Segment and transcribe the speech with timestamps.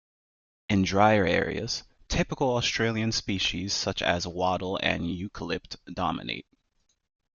[0.67, 6.47] In the drier areas, typical Australian species such as wattle and eucalypt dominate.